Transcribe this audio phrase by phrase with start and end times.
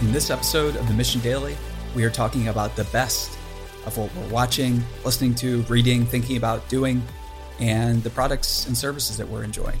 [0.00, 1.56] In this episode of the Mission Daily,
[1.94, 3.36] we are talking about the best
[3.84, 7.02] of what we're watching, listening to, reading, thinking about, doing,
[7.58, 9.78] and the products and services that we're enjoying.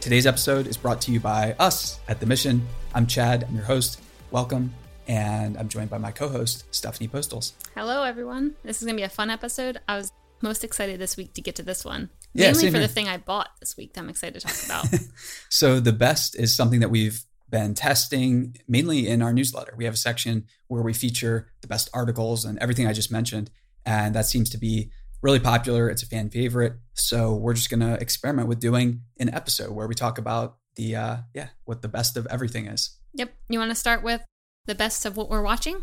[0.00, 2.64] Today's episode is brought to you by us at The Mission.
[2.94, 4.00] I'm Chad, I'm your host.
[4.30, 4.72] Welcome.
[5.08, 7.54] And I'm joined by my co host, Stephanie Postles.
[7.74, 8.54] Hello, everyone.
[8.62, 9.80] This is going to be a fun episode.
[9.88, 10.12] I was
[10.42, 12.10] most excited this week to get to this one.
[12.34, 12.86] Yeah, Mainly for here.
[12.86, 15.00] the thing I bought this week that I'm excited to talk about.
[15.48, 19.74] So, the best is something that we've been testing mainly in our newsletter.
[19.76, 23.50] We have a section where we feature the best articles and everything I just mentioned.
[23.86, 24.90] And that seems to be
[25.22, 25.88] really popular.
[25.88, 26.74] It's a fan favorite.
[26.94, 30.96] So, we're just going to experiment with doing an episode where we talk about the,
[30.96, 32.96] uh, yeah, what the best of everything is.
[33.14, 33.32] yep.
[33.48, 34.22] You want to start with
[34.66, 35.82] the best of what we're watching?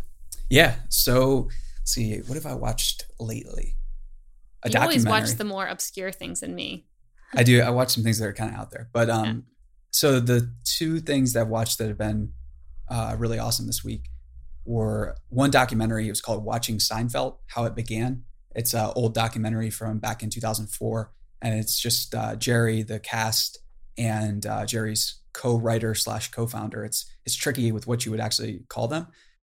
[0.49, 0.75] Yeah.
[0.89, 3.75] So, let's see, what have I watched lately?
[4.63, 6.85] A you always watch the more obscure things than me.
[7.35, 7.61] I do.
[7.61, 9.45] I watch some things that are kind of out there, but um.
[9.95, 12.34] So the two things that I've watched that have been
[12.89, 14.09] uh, really awesome this week
[14.66, 16.08] were one documentary.
[16.08, 20.30] It was called "Watching Seinfeld: How It Began." It's an old documentary from back in
[20.30, 23.59] 2004, and it's just uh, Jerry, the cast,
[23.97, 26.84] and uh, Jerry's co-writer slash co-founder.
[26.84, 29.08] It's it's tricky with what you would actually call them,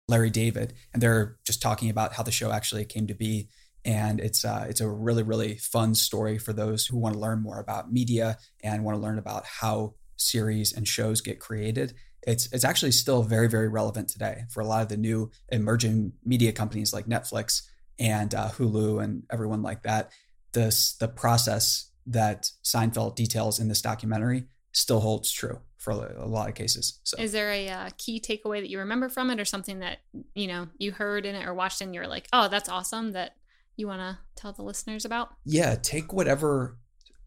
[0.08, 3.50] Larry David, and they're just talking about how the show actually came to be
[3.84, 7.42] and it's uh, it's a really really fun story for those who want to learn
[7.42, 11.94] more about media and want to learn about how series and shows get created.
[12.24, 16.14] It's it's actually still very very relevant today for a lot of the new emerging
[16.26, 17.62] media companies like Netflix
[18.00, 20.12] and uh, Hulu and everyone like that.
[20.54, 26.50] This the process that Seinfeld details in this documentary still holds true for a, lot
[26.50, 27.00] of cases.
[27.04, 30.00] So Is there a uh, key takeaway that you remember from it or something that,
[30.36, 33.36] you know, you heard in it or watched and you're like, oh, that's awesome that
[33.78, 35.30] you want to tell the listeners about?
[35.46, 36.78] yeah, take whatever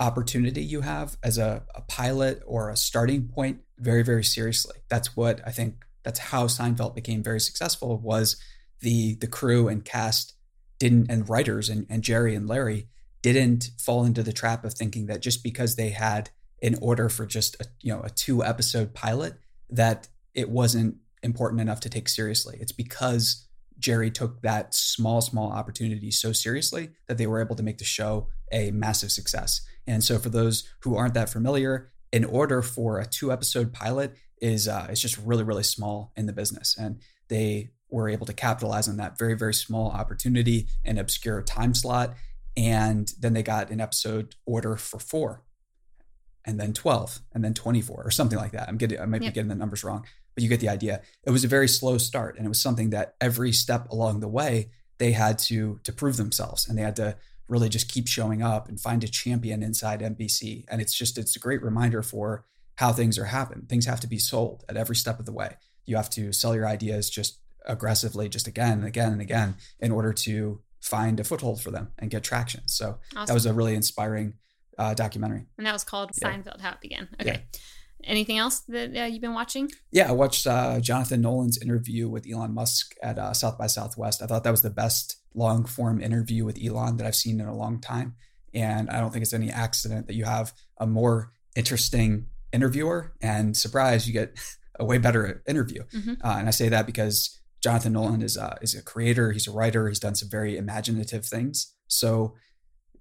[0.00, 4.76] opportunity you have as a, a pilot or a starting point very, very seriously.
[4.88, 8.36] That's what I think that's how Seinfeld became very successful was
[8.80, 10.34] the the crew and cast
[10.78, 12.88] didn't and writers and, and Jerry and Larry
[13.22, 16.30] didn't fall into the trap of thinking that just because they had
[16.62, 19.34] an order for just a you know a two episode pilot
[19.68, 22.56] that it wasn't important enough to take seriously.
[22.60, 23.46] It's because
[23.80, 27.84] Jerry took that small, small opportunity so seriously that they were able to make the
[27.84, 29.62] show a massive success.
[29.86, 34.14] And so, for those who aren't that familiar, in order for a two episode pilot
[34.40, 38.32] is uh, is just really, really small in the business, and they were able to
[38.32, 42.14] capitalize on that very, very small opportunity and obscure time slot.
[42.56, 45.42] And then they got an episode order for four,
[46.44, 48.68] and then twelve, and then twenty four, or something like that.
[48.68, 49.32] I'm getting, I might Yep.
[49.32, 50.04] be getting the numbers wrong,
[50.34, 51.02] but you get the idea.
[51.24, 54.28] It was a very slow start, and it was something that every step along the
[54.28, 57.16] way they had to to prove themselves, and they had to
[57.48, 60.64] really just keep showing up and find a champion inside NBC.
[60.68, 62.44] And it's just it's a great reminder for
[62.76, 63.66] how things are happening.
[63.66, 65.56] Things have to be sold at every step of the way.
[65.84, 69.90] You have to sell your ideas just aggressively, just again and again and again, in
[69.90, 72.62] order to find a foothold for them and get traction.
[72.66, 73.26] So Awesome.
[73.26, 74.34] that was a really inspiring
[74.78, 75.44] uh, documentary.
[75.58, 76.30] and that was called Yeah.
[76.32, 77.08] Seinfeld How It Began.
[77.20, 77.42] Okay.
[78.04, 79.70] Anything else that uh, you've been watching?
[79.90, 84.22] Yeah, I watched uh, Jonathan Nolan's interview with Elon Musk at uh, South by Southwest.
[84.22, 87.46] I thought that was the best long form interview with Elon that I've seen in
[87.46, 88.14] a long time.
[88.52, 93.56] And I don't think it's any accident that you have a more interesting interviewer and
[93.56, 94.38] surprise, you get
[94.78, 95.82] a way better interview.
[95.92, 96.18] Mhm.
[96.24, 99.52] Uh, and I say that because Jonathan Nolan is a, is a creator, he's a
[99.52, 101.74] writer, he's done some very imaginative things.
[101.86, 102.34] So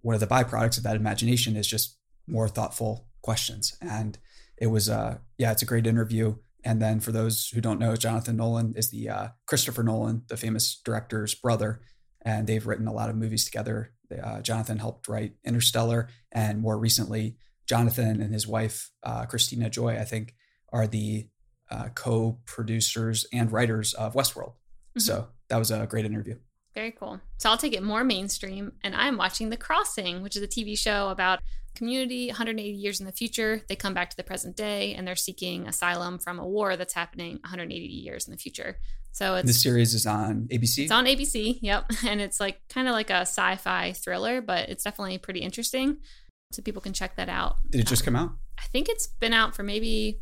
[0.02, 3.76] one of the byproducts of that imagination is just more thoughtful questions.
[3.82, 4.18] And
[4.60, 6.36] it was, uh, yeah, it's a great interview.
[6.64, 10.38] And then for those who don't know, Jonathan Nolan is the uh, Christopher Nolan, the
[10.38, 11.82] famous director's brother,
[12.24, 13.94] and they've written a lot of movies together.
[14.12, 17.38] Uh, Jonathan helped write Interstellar, and more recently,
[17.68, 20.36] Jonathan and his wife uh, Christina Joy, I think,
[20.74, 21.30] are the
[21.72, 24.54] uh, co-producers and writers of Westworld.
[24.98, 25.02] Mhm.
[25.02, 26.40] So that was a great interview.
[26.74, 27.20] Very cool.
[27.38, 30.78] So I'll take it more mainstream, and I'm watching The Crossing, which is a TV
[30.78, 31.40] show about
[31.76, 33.62] community 180 years in the future.
[33.68, 36.94] They come back to the present day, and they're seeking asylum from a war that's
[36.94, 38.78] happening 180 years in the future.
[39.12, 40.84] So it's This series is on ABC.
[40.84, 41.60] it's on ABC.
[41.62, 45.98] Yep, and it's like kind of like a sci-fi thriller, but it's definitely pretty interesting.
[46.52, 47.58] So people can check that out.
[47.70, 48.32] Did it just come out?
[48.58, 50.22] I think it's been out for maybe.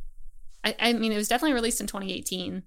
[0.63, 2.63] I, I mean, it was definitely released in 2018,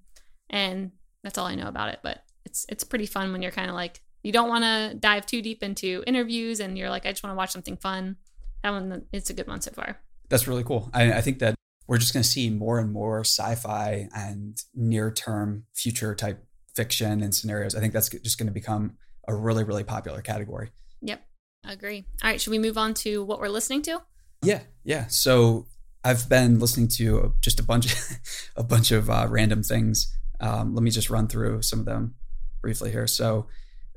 [0.49, 0.91] and
[1.23, 1.99] that's all I know about it.
[2.01, 5.25] But it's it's pretty fun when you're kind of like you don't want to dive
[5.25, 8.17] too deep into interviews, and you're like, I just want to watch something fun.
[8.63, 9.99] That one, it's a good one so far.
[10.29, 10.89] That's really cool.
[10.93, 11.55] I, I think that
[11.87, 17.35] we're just going to see more and more sci-fi and near-term future type fiction and
[17.35, 17.75] scenarios.
[17.75, 18.97] I think that's just going to become
[19.27, 20.71] a really, really popular category.
[21.01, 21.21] Yep,
[21.65, 22.05] agree.
[22.23, 24.01] All right, should we move on to what we're listening to?
[24.43, 25.07] Yeah, yeah.
[25.07, 25.67] So
[26.03, 27.93] I've been listening to just a bunch,
[28.55, 32.15] a bunch of uh, random things Um, let me just run through some of them
[32.61, 33.07] briefly here.
[33.07, 33.47] So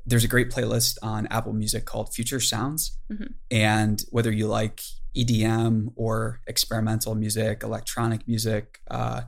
[0.05, 2.97] there's a great playlist on Apple Music called Future Sounds.
[3.11, 3.33] Mhm.
[3.51, 4.81] And whether you like
[5.15, 9.21] EDM or experimental music, electronic music, uh,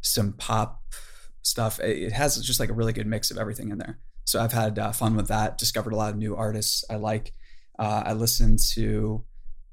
[0.00, 0.82] some pop
[1.42, 3.98] stuff, it has just like a really good mix of everything in there.
[4.24, 7.32] So I've had uh, fun with that, discovered a lot of new artists I like.
[7.78, 9.24] Uh, I listened to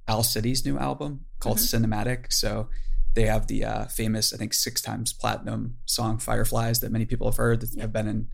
[0.07, 2.31] Owl City's new album called Cinematic.
[2.31, 2.69] So
[3.15, 7.27] they have the uh, famous, I think, six times platinum song "Fireflies" that many people
[7.27, 7.81] have heard that Yeah.
[7.81, 8.27] have been in,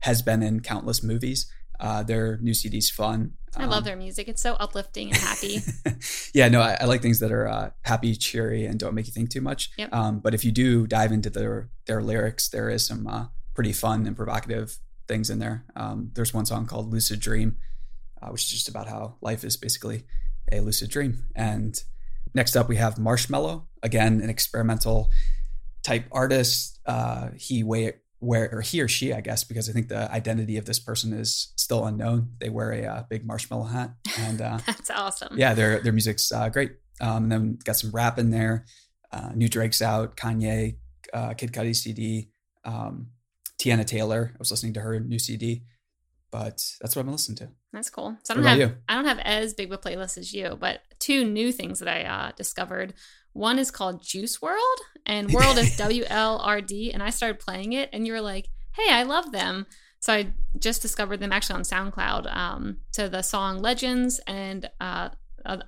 [0.00, 1.46] has been in countless movies.
[1.82, 3.32] Uh, their new CD's fun.
[3.56, 4.28] I love Um, their music.
[4.28, 5.58] It's so uplifting and happy.
[6.32, 9.12] yeah, no, I, I like things that are uh, happy, cheery, and don't make you
[9.12, 9.70] think too much.
[9.76, 9.92] Yep.
[9.92, 13.72] Um, but if you do dive into their their lyrics, there is some uh, pretty
[13.72, 15.64] fun and provocative things in there.
[15.76, 17.56] Um, there's one song called "Lucid Dream,"
[18.22, 20.04] uh, which is just about how life is basically
[20.52, 21.24] a lucid dream.
[21.34, 21.74] And
[22.34, 25.10] next up, we have Marshmello, again, an experimental
[25.82, 26.78] type artist.
[26.86, 30.56] Uh, he wear, wear or he or she, I guess, because I think the identity
[30.56, 32.28] of this person is still unknown.
[32.38, 35.38] They wear a uh, big marshmallow hat, and uh, That's awesome.
[35.38, 36.72] yeah, their their music's uh, great.
[37.00, 38.66] Um, and then got some rap in there.
[39.10, 40.16] Uh, new Drake's out.
[40.16, 40.76] Kanye,
[41.14, 42.28] uh, Kid Cudi CD.
[42.64, 43.08] Um,
[43.58, 44.32] Teyana Taylor.
[44.34, 45.62] I was listening to her new CD,
[46.30, 47.48] but that's what I've been listening to.
[47.72, 48.16] That's cool.
[48.22, 48.76] So I don't have you?
[48.88, 51.88] I don't have as big of a playlist as you, but two new things that
[51.88, 52.92] I uh, discovered.
[53.32, 54.58] One is called Juice WRLD,
[55.06, 58.20] and World is W L R D, and I started playing it, and you were
[58.20, 59.66] like, "Hey, I love them."
[60.02, 65.10] So I just discovered them actually on SoundCloud um, to the song Legends and uh,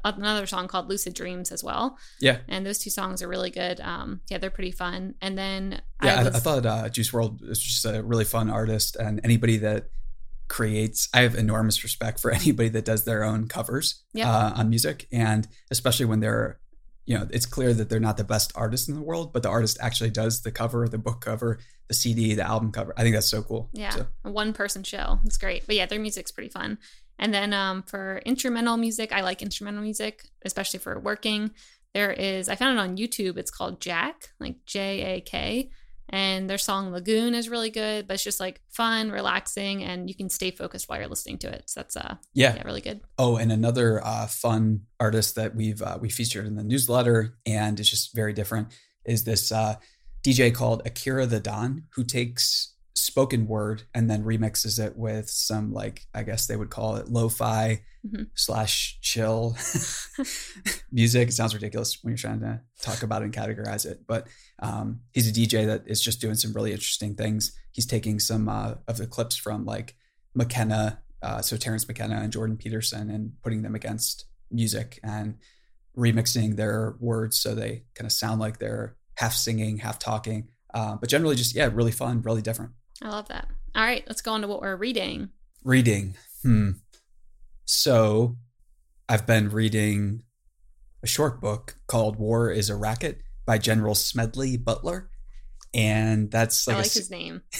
[0.04, 1.96] another song called Lucid Dreams as well.
[2.20, 2.38] Yeah.
[2.48, 3.80] And those two songs are really good.
[3.80, 5.14] Um, yeah, they're pretty fun.
[5.22, 8.50] And then Yeah, I, was, I thought uh, Juice WRLD is just a really fun
[8.50, 9.86] artist, and anybody that
[10.48, 14.26] creates, I have enormous respect for anybody that does their own covers Yep.
[14.26, 16.58] uh, on music, and especially when they're,
[17.06, 19.48] you know, it's clear that they're not the best artist in the world, but the
[19.48, 21.58] artist actually does the cover, the book cover,
[21.88, 22.94] the CD, the album cover.
[22.96, 23.68] I think that's so cool.
[23.72, 25.18] Yeah, So, a one person show.
[25.24, 25.66] It's great.
[25.66, 26.78] But yeah, their music's pretty fun.
[27.18, 31.50] And then um, for instrumental music, I like instrumental music, especially for working.
[31.92, 33.36] There is, I found it on YouTube.
[33.36, 35.70] It's called Jack, like J A K.
[36.10, 40.14] And their song Lagoon is really good, but it's just like fun, relaxing, and you
[40.14, 41.64] can stay focused while you're listening to it.
[41.66, 42.54] So that's uh, yeah.
[42.56, 43.00] yeah, really good.
[43.18, 47.80] Oh, and another uh, fun artist that we've uh, we featured in the newsletter, and
[47.80, 48.68] it's just very different,
[49.04, 49.76] is this uh,
[50.22, 55.72] DJ called Akira the Don, who takes spoken word and then remixes it with some
[55.72, 58.26] like I guess they would call it lo-fi Mhm.
[58.34, 59.56] slash chill
[60.92, 61.28] music.
[61.28, 64.26] It sounds ridiculous when you're trying to talk about it and categorize it, but
[64.60, 67.52] um, he's a DJ that is just doing some really interesting things.
[67.72, 69.96] He's taking some uh, of the clips from like
[70.34, 75.36] McKenna, uh, so Terence McKenna and Jordan Peterson, and putting them against music and
[75.96, 80.48] remixing their words so they kind of sound like they're half singing, half talking.
[80.72, 82.72] Uh, but generally, just yeah, really fun, really different.
[83.02, 83.48] I love that.
[83.74, 85.30] All right, let's go on to what we're reading.
[85.64, 86.16] Reading.
[86.42, 86.70] Hmm.
[87.64, 88.36] So
[89.08, 90.22] I've been reading
[91.02, 95.10] a short book called War is a Racket by General Smedley Butler.
[95.72, 97.42] And that's like, I a like s- his name.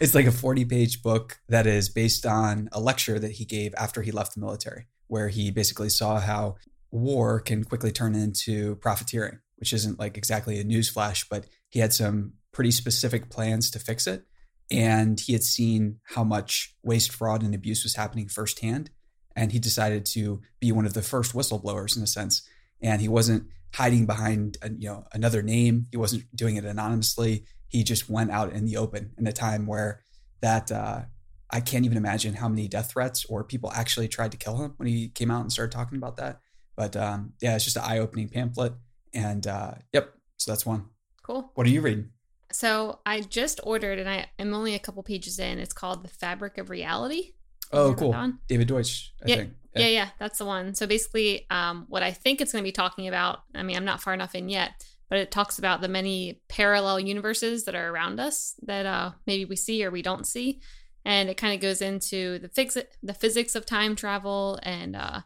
[0.00, 3.74] it's like a 40 page book that is based on a lecture that he gave
[3.76, 6.54] after he left the military, where he basically saw how
[6.92, 11.80] war can quickly turn into profiteering, which isn't like exactly a news flash, but he
[11.80, 14.24] had some pretty specific plans to fix it.
[14.70, 18.90] And he had seen how much waste, fraud, and abuse was happening firsthand.
[19.36, 22.42] And he decided to be one of the first whistleblowers in a sense.
[22.80, 25.86] And he wasn't hiding behind a, you know another name.
[25.90, 27.44] He wasn't doing it anonymously.
[27.68, 30.02] He just went out in the open in a time where
[30.40, 31.02] that uh,
[31.50, 34.74] I can't even imagine how many death threats or people actually tried to kill him
[34.78, 36.40] when he came out and started talking about that.
[36.76, 38.74] But um, yeah, it's just an eye-opening pamphlet.
[39.14, 40.86] And uh, yep, so that's one.
[41.22, 41.50] Cool.
[41.54, 42.10] What are you reading?
[42.52, 45.58] So I just ordered, and I am only a couple pages in.
[45.58, 47.32] It's called The Fabric of Reality.
[47.72, 48.32] Oh, cool.
[48.48, 49.54] David Deutsch, I Yeah, think.
[49.74, 50.74] Yeah, yeah, that's the one.
[50.74, 53.84] So basically, um, what I think it's going to be talking about, I mean, I'm
[53.84, 57.90] not far enough in yet, but it talks about the many parallel universes that are
[57.90, 60.60] around us that uh, maybe we see or we don't see.
[61.04, 65.20] And it kind of goes into the, fix- the physics of time travel and, uh,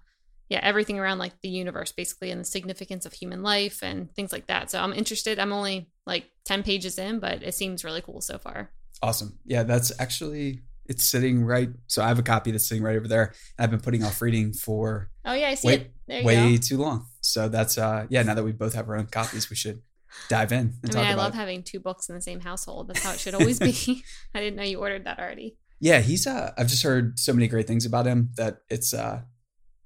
[0.49, 4.33] yeah, everything around like the universe, basically, and the significance of human life and things
[4.33, 4.69] like that.
[4.69, 5.39] So I'm interested.
[5.39, 8.71] I'm only like 10 pages in, but it seems really cool so far.
[9.03, 9.39] Awesome.
[9.47, 11.71] Yeah, that's actually it's sitting right.
[11.87, 13.33] So I have a copy that's sitting right over there.
[13.59, 15.91] I've been putting off reading for Oh, yeah, I see Wait- it.
[16.09, 16.61] There you way go.
[16.61, 17.07] too long.
[17.21, 19.83] So that's uh yeah, now that we both have our own copies, we should
[20.29, 21.37] dive in and I talk mean, I love it.
[21.37, 22.89] having two books in the same household.
[22.89, 24.03] That's how it should always be.
[24.35, 25.57] I didn't know you ordered that already.
[25.79, 29.21] Yeah, he's uh I've just heard so many great things about him that it's uh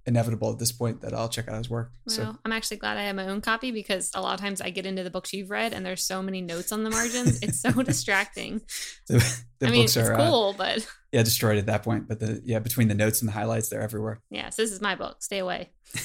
[0.07, 1.93] inevitable at this point that I'll check out his work.
[2.07, 4.61] Well, so I'm actually glad I have my own copy because a lot of times
[4.61, 7.41] I get into the books you've read and there's so many notes on the margins.
[7.43, 8.61] It's so distracting.
[9.07, 9.19] the,
[9.59, 12.09] the I mean, books it's are uh, cool, but yeah destroyed at that point.
[12.09, 14.21] But the yeah between the notes and the highlights, they're everywhere.
[14.31, 15.23] yes, this is my book.
[15.23, 15.71] Stay away.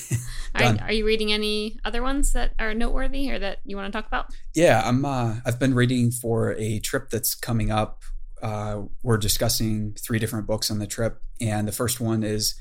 [0.56, 3.96] Right, are you reading any other ones that are noteworthy or that you want to
[3.96, 4.34] talk about?
[4.56, 5.06] Yeah, I'm.
[5.06, 8.02] Uh, I've been reading for a trip that's coming up.
[8.42, 12.56] Uh, we're discussing three different books on the trip, and the first one is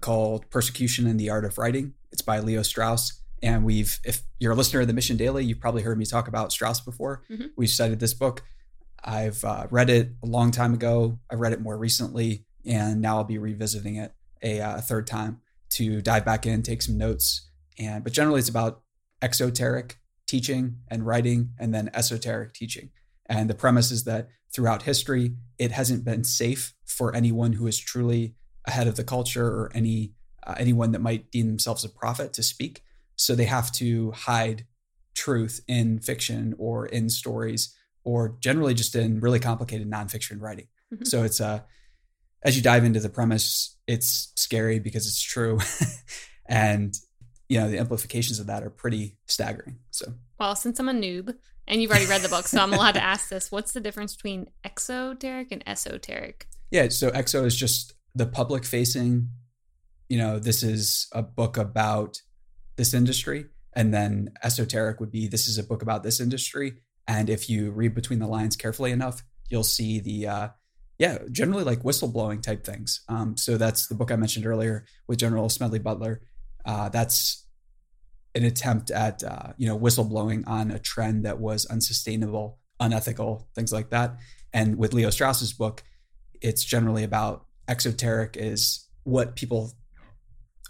[0.00, 3.98] called "Persecution and the Art of Writing." It's by Leo Strauss, and we've.
[4.04, 6.80] If you're a listener of the Mission Daily, you've probably heard me talk about Strauss
[6.80, 7.22] before.
[7.30, 7.50] Mhm.
[7.56, 8.44] We've cited this book.
[9.04, 11.18] I've uh, read it a long time ago.
[11.30, 14.12] I read it more recently, and now I'll be revisiting it
[14.42, 15.40] a uh, third time
[15.70, 18.82] to dive back in, take some notes, and but generally it's about
[19.22, 22.90] exoteric teaching and writing, and then esoteric teaching.
[23.26, 27.78] And the premise is that throughout history, it hasn't been safe for anyone who is
[27.78, 28.34] truly
[28.68, 30.12] ahead of the culture or any
[30.46, 32.82] uh, anyone that might deem themselves a prophet to speak.
[33.16, 34.66] So they have to hide
[35.14, 40.68] truth in fiction or in stories, or generally just in really complicated nonfiction writing.
[40.94, 41.06] Mhm.
[41.06, 41.60] So it's uh,
[42.44, 45.58] as you dive into the premise, it's scary because it's true,
[46.46, 46.94] and
[47.48, 49.78] you know the implications of that are pretty staggering.
[49.90, 51.34] So Well, since I'm a noob
[51.66, 53.50] and you've already read the book, so I'm allowed to ask this.
[53.50, 56.46] What's the difference between exoteric and esoteric?
[56.70, 59.30] yeah, so EXO is just the public facing.
[60.08, 62.20] You know, this is a book about
[62.76, 66.74] this industry, and then esoteric would be this is a book about this industry.
[67.06, 70.48] And if you read between the lines carefully enough, you'll see the uh,
[70.98, 73.02] yeah, generally like whistleblowing type things.
[73.08, 76.22] Um, so that's the book I mentioned earlier with General Smedley Butler.
[76.64, 77.46] Uh, that's
[78.34, 83.72] an attempt at uh, you know whistleblowing on a trend that was unsustainable, unethical, things
[83.72, 84.16] like that.
[84.52, 85.84] And with Leo Strauss's book,
[86.40, 89.72] it's generally about exoteric is what people,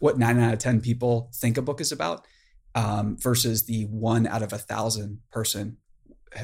[0.01, 2.27] what nine out of ten people think a book is about,
[2.75, 5.79] um, versus the one out of a thousand person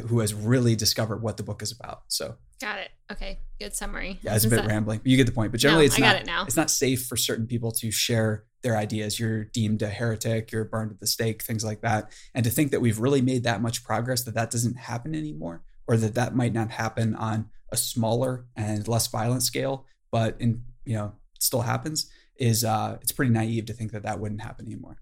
[0.08, 2.02] who has really discovered what the book is about.
[2.08, 2.90] So Got it.
[3.12, 4.18] Okay, good summary.
[4.22, 5.50] yeah, it's a bit that- rambling, but you get the point.
[5.52, 6.12] But generally, No, it's I not.
[6.14, 6.44] got it now.
[6.46, 9.20] It's not safe for certain people to share their ideas.
[9.20, 10.50] You're deemed a heretic.
[10.50, 11.42] You're burned at the stake.
[11.42, 12.10] Things like that.
[12.34, 15.62] And to think that we've really made that much progress that that doesn't happen anymore,
[15.86, 19.84] or that that might not happen on a smaller and less violent scale,
[20.14, 24.20] but in you know still happens, is uh, it's pretty naive to think that that
[24.20, 24.96] wouldn't happen anymore.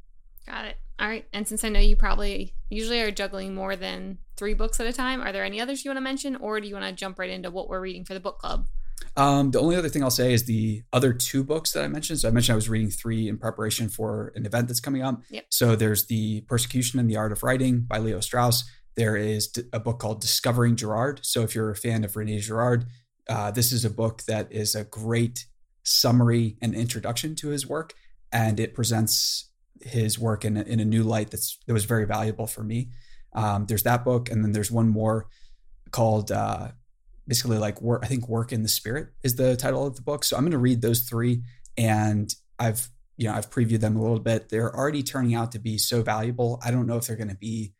[0.47, 0.77] Got it.
[0.99, 1.27] All right.
[1.35, 4.93] And since I know you probably usually are juggling more than three books at a
[4.93, 7.19] time, are there any others you want to mention, or do you want to jump
[7.19, 8.69] right into what we're reading for the book club?
[9.15, 12.21] Um, the only other thing I'll say is the other two books that I mentioned.
[12.21, 15.21] So I mentioned I was reading three in preparation for an event that's coming up.
[15.29, 15.45] Yep.
[15.51, 18.65] So there's the Persecution and the Art of Writing by Leo Strauss.
[18.95, 21.21] There is a book called Discovering Girard.
[21.23, 22.87] So if you're a fan of Rene Girard,
[23.29, 25.47] uh, this is a book that is a great
[25.85, 27.95] summary and introduction to his work,
[28.33, 29.51] and it presents
[29.81, 32.91] his work in a, in a new light that's that was very valuable for me.
[33.33, 35.27] Um, there's that book, and then there's one more
[35.91, 36.69] called uh,
[37.27, 38.03] basically like work.
[38.05, 40.25] I think "Work in the Spirit" is the title of the book.
[40.25, 41.43] So I'm going to read those three,
[41.77, 44.49] and I've you know I've previewed them a little bit.
[44.49, 46.61] They're already turning out to be so valuable.
[46.65, 47.75] I don't know if they're going to be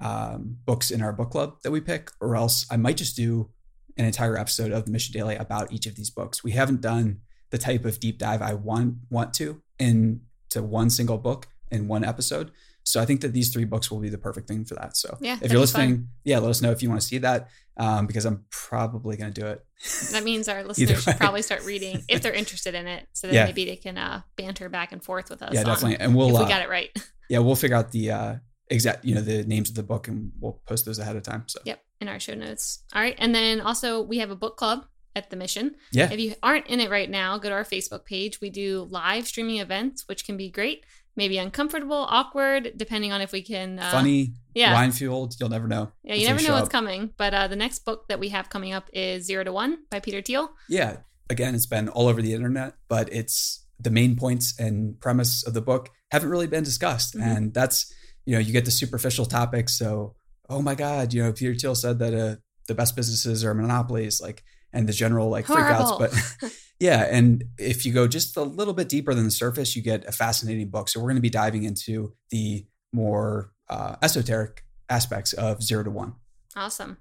[0.00, 3.50] um, books in our book club that we pick, or else I might just do
[3.96, 6.42] an entire episode of the Mission Daily about each of these books.
[6.42, 7.20] We haven't done
[7.50, 12.04] the type of deep dive I want want to into one single book in one
[12.04, 12.50] episode.
[12.86, 14.94] So I think that these three books will be the perfect thing for that.
[14.96, 15.60] So Yeah, if you're be fun.
[15.60, 17.48] listening, yeah, let us know if you want to see that
[17.78, 19.64] um, because I'm probably going to do it.
[20.12, 23.34] That means our listeners should probably start reading if they're interested in it, so that
[23.34, 23.44] Yeah.
[23.46, 25.52] maybe they can uh, banter back and forth with us.
[25.54, 25.96] yeah, definitely.
[25.98, 26.90] And we'll if we uh, got it right.
[27.30, 28.34] yeah we'll figure out the uh,
[28.68, 31.44] exact you know the names of the book and we'll post those ahead of time.
[31.46, 32.82] So Yep, in our show notes.
[32.94, 34.84] All right, and then also we have a book club
[35.16, 35.76] at the mission.
[35.92, 38.40] yeah, If you aren't in it right now, go to our Facebook page.
[38.40, 40.84] We do live streaming events, which can be great.
[41.16, 43.78] Maybe uncomfortable, awkward, depending on if we can.
[43.78, 45.34] Uh, funny, yeah, wine fueled.
[45.38, 45.92] You'll never know.
[46.02, 46.16] yeah.
[46.16, 46.72] You never know what's up.
[46.72, 47.10] coming.
[47.16, 50.00] But uh, the next book that we have coming up is Zero to One by
[50.00, 50.50] Peter Thiel.
[50.68, 50.96] yeah
[51.30, 55.54] again it's been all over the internet but it's the main points and premise of
[55.54, 57.22] the book haven't really been discussed Mhm.
[57.36, 57.90] and that's
[58.26, 60.16] you know you get the superficial topics so
[60.48, 62.36] oh my god you know peter thiel said that uh,
[62.68, 67.86] the best businesses are monopolies like and the general like freakouts but yeah and if
[67.86, 70.88] you go just a little bit deeper than the surface you get a fascinating book
[70.88, 75.90] so we're going to be diving into the more uh, esoteric aspects of zero to
[75.90, 76.14] one
[76.56, 76.98] Awesome.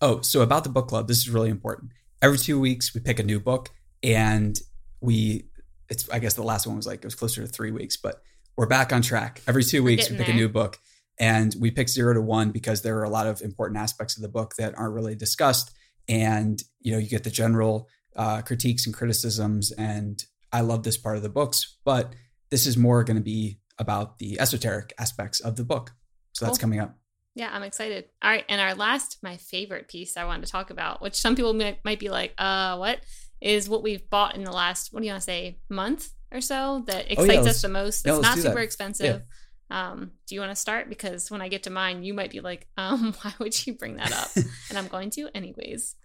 [0.00, 1.92] Oh, so about the book club, this is really important.
[2.22, 3.70] Every two weeks, we pick a new book,
[4.02, 4.58] and
[5.00, 5.48] we,
[5.88, 8.22] it's, I guess the last one was like, it was closer to three weeks, but
[8.56, 9.42] we're back on track.
[9.46, 10.78] Every two We're weeks, we pick a new book,
[11.18, 14.22] and we pick zero to one because there are a lot of important aspects of
[14.22, 15.70] the book that aren't really discussed.
[16.08, 19.72] And, you know, you get the general uh, critiques and criticisms.
[19.72, 22.14] And I love this part of the books, but
[22.50, 25.92] this is more going to be about the esoteric aspects of the book.
[26.32, 26.62] So that's Cool.
[26.62, 26.96] coming up.
[27.34, 28.06] Yeah, I'm excited.
[28.22, 31.36] All right, and our last, my favorite piece I wanted to talk about, which some
[31.36, 33.00] people might, might be like, uh, what
[33.42, 36.40] is what we've bought in the last, what do you want to say, month or
[36.40, 38.06] so that Oh, yeah, excites let's- the most?
[38.06, 38.48] It's let's not do that.
[38.48, 39.22] super expensive.
[39.70, 40.88] Um, do you want to start?
[40.88, 43.96] Because when I get to mine, you might be like, um, why would you bring
[43.96, 44.30] that up?
[44.68, 45.96] and I'm going to anyways.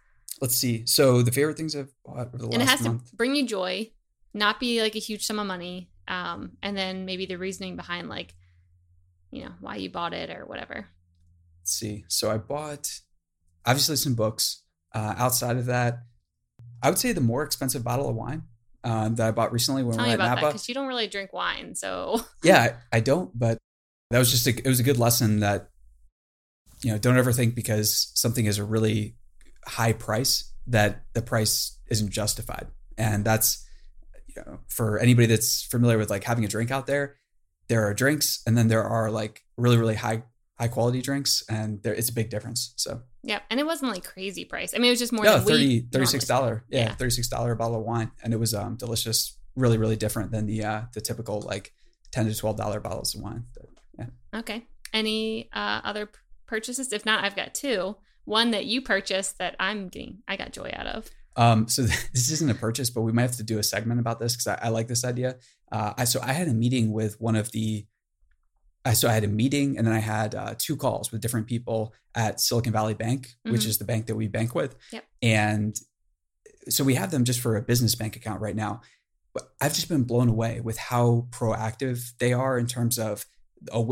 [0.42, 0.86] Let's see.
[0.86, 2.62] So the favorite things I've bought over the last year.
[2.62, 3.10] and it has month.
[3.10, 3.92] to bring you joy,
[4.34, 5.90] not be like a huge sum of money.
[6.08, 8.34] Um, and then maybe the reasoning behind like,
[9.30, 10.88] you know, why you bought it or whatever.
[11.62, 12.06] Let's see.
[12.08, 12.90] So I bought
[13.66, 14.64] obviously some books.
[14.94, 16.00] Uh, outside of that,
[16.84, 18.44] I would say the more expensive bottle of wine
[18.84, 20.48] um, that I bought recently when Tell we were at Napa.
[20.48, 23.58] because you don't really drink wine, so yeah, I, I don't, but
[24.10, 25.70] that was just a, it was a good lesson that
[26.84, 29.16] you know don't ever think because something is a really
[29.66, 33.66] high price that the price isn't justified, and that's
[34.28, 37.18] you know for anybody that's familiar with like having a drink out there,
[37.68, 40.24] there are drinks and then there are like really really high
[40.62, 42.74] high quality drinks, and there it's a big difference.
[42.78, 43.40] So yeah.
[43.50, 44.74] And it wasn't like crazy price.
[44.74, 46.96] I mean, it was just more no, than we 30 normally 36 dollar yeah, Yeah.
[46.96, 50.64] 36 dollar bottle of wine and it was um delicious really really different than the
[50.72, 51.74] uh the typical like
[52.12, 53.66] 10 to 12 dollar bottles of wine But,
[54.00, 54.66] yeah Okay.
[54.94, 56.10] Any uh, other
[56.48, 56.92] purchases?
[56.94, 57.96] If not, I've got two.
[58.26, 61.10] One that you purchased that I'm getting, I got joy out of.
[61.38, 61.82] um so
[62.14, 64.48] this isn't a purchase but we might have to do a segment about this because
[64.48, 65.30] I, I like this idea
[65.72, 67.86] uh i so i had a meeting with one of the
[68.94, 71.94] so I had a meeting and then I had uh, two calls with different people
[72.16, 73.68] at Silicon Valley Bank, which Mhm.
[73.68, 74.76] is the bank that we bank with.
[74.92, 75.04] Yep.
[75.22, 75.80] And
[76.70, 78.82] so we have them just for a business bank account right now.
[79.34, 83.26] But I've just been blown away with how proactive they are in terms of,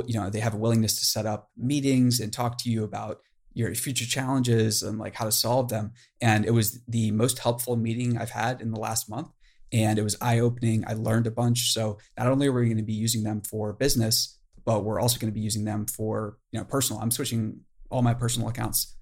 [0.08, 3.22] you know, they have a willingness to set up meetings and talk to you about
[3.54, 5.92] your future challenges and like how to solve them.
[6.22, 9.30] And it was the most helpful meeting I've had in the last month.
[9.72, 10.84] And it was eye opening.
[10.88, 11.72] I learned a bunch.
[11.74, 15.20] So not only are we going to be using them for business, but we're also
[15.20, 17.02] going to be using them for you know personal.
[17.02, 18.96] I'm switching all my personal accounts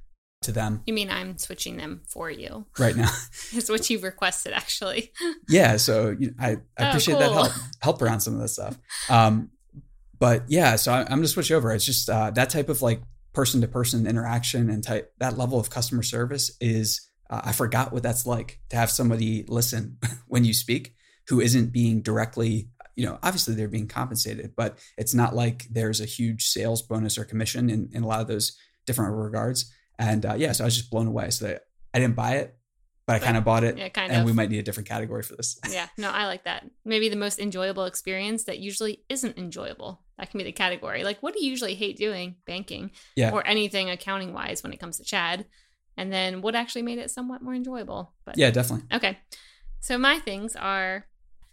[0.43, 2.67] to them You mean I'm switching them for you?
[2.77, 3.09] right now.
[3.53, 5.11] It's what you've requested, actually.
[5.49, 8.53] yeah, so you know, I, I Oh, appreciate that help help around some of this
[8.53, 8.77] stuff.
[9.09, 9.49] Um,
[10.19, 11.71] but yeah, so I, I'm gonna switch over.
[11.73, 13.01] It's just uh, that type of like
[13.33, 17.91] person to person interaction and type that level of customer service is uh, I forgot
[17.93, 20.95] what that's like to have somebody listen when you speak
[21.29, 26.01] who isn't being directly you know obviously they're being compensated but it's not like there's
[26.01, 30.25] a huge sales bonus or commission in, in a lot of those different regards and
[30.25, 31.61] uh, yeah so i was just blown away so that
[31.93, 32.57] i didn't buy it
[33.05, 34.25] but i kind of bought it Yeah, kind and of.
[34.25, 36.69] we might need a different category for this yeah, no, I like that.
[36.83, 40.01] Maybe the most enjoyable experience that usually isn't enjoyable.
[40.17, 41.03] That can be the category.
[41.05, 42.35] Like, what do you usually hate doing?
[42.45, 45.45] Banking yeah or anything accounting wise when it comes to Chad.
[45.95, 48.13] And then what actually made it somewhat more enjoyable.
[48.25, 49.17] But yeah definitely Okay.
[49.79, 51.05] So my things are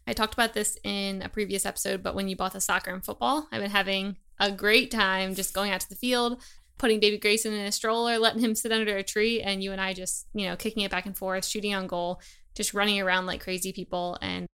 [0.06, 3.04] I talked about this in a previous episode, but when you bought the soccer and
[3.04, 6.42] football, I've been having a great time just going out to the field,
[6.78, 9.80] putting baby Grayson in a stroller, letting him sit under a tree, and you and
[9.80, 12.20] I just, you know, kicking it back and forth, shooting on goal,
[12.54, 14.46] just running around like crazy people and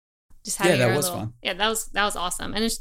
[0.46, 1.34] just Yeah, having that our was little, fun.
[1.42, 2.54] Yeah, that was that was awesome.
[2.54, 2.80] And it's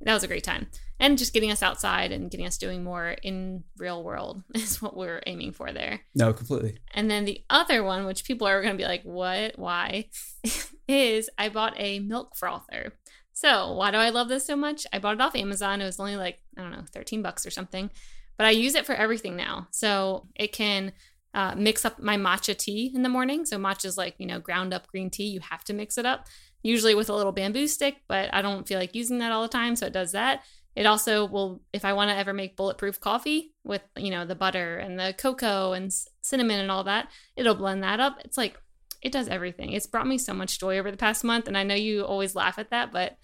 [0.00, 0.68] that was a great time.
[1.00, 4.96] And just getting us outside and getting us doing more in real world is what
[4.96, 6.00] we're aiming for there.
[6.14, 9.58] no completely And then the other one, which people are going to be like, what?
[9.58, 10.08] Why?
[10.88, 12.94] is I bought a milk frother.
[13.32, 14.86] So, why do I love this so much?
[14.92, 15.80] I bought it off Amazon.
[15.80, 17.90] It was only like, I don't know, 13 bucks or something.
[18.36, 19.68] But I use it for everything now.
[19.70, 20.92] So, it can
[21.34, 23.46] uh, mix up my matcha tea in the morning.
[23.46, 25.28] So, matcha is like, you know, ground up green tea.
[25.28, 26.26] You have to mix it up,
[26.62, 29.48] usually with a little bamboo stick, but I don't feel like using that all the
[29.48, 29.76] time.
[29.76, 30.42] So, it does that.
[30.76, 34.36] It also will, if I want to ever make bulletproof coffee with, you know, the
[34.36, 38.18] butter and the cocoa and s- cinnamon and all that, it'll blend that up.
[38.24, 38.56] It's like,
[39.02, 39.72] it does everything.
[39.72, 41.48] It's brought me so much joy over the past month.
[41.48, 43.16] And I know you always laugh at that, but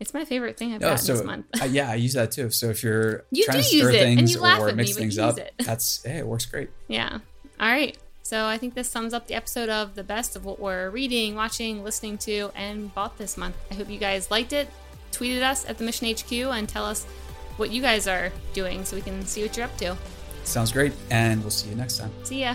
[0.00, 1.46] it's my favorite thing I've Oh, gotten so this month.
[1.60, 2.48] uh, yeah, I use that too.
[2.50, 4.68] So if you're You trying do to stir use it, and things you laugh or
[4.70, 6.70] at me, mix but things up, that's hey, it works great.
[6.88, 7.18] Yeah.
[7.60, 7.96] All right.
[8.24, 11.34] So I think this sums up the episode of the best of what we're reading,
[11.34, 13.54] watching, listening to, and bought this month.
[13.70, 14.66] I hope you guys liked it.
[15.12, 17.04] Tweeted us at the Mission HQ and tell us
[17.58, 19.94] what you guys are doing so we can see what you're up to.
[20.44, 22.10] Sounds great, and we'll see you next time.
[22.24, 22.54] See ya.